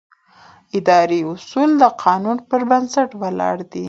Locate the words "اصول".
1.33-1.69